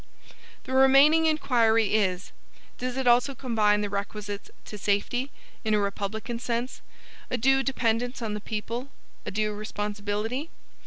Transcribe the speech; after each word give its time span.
The 0.63 0.73
remaining 0.73 1.27
inquiry 1.27 1.93
is: 1.93 2.31
Does 2.79 2.97
it 2.97 3.05
also 3.05 3.35
combine 3.35 3.81
the 3.81 3.87
requisites 3.89 4.49
to 4.65 4.79
safety, 4.79 5.29
in 5.63 5.75
a 5.75 5.79
republican 5.79 6.39
sense 6.39 6.81
a 7.29 7.37
due 7.37 7.61
dependence 7.61 8.19
on 8.19 8.33
the 8.33 8.39
people, 8.39 8.89
a 9.27 9.29
due 9.29 9.53
responsibility? 9.53 10.49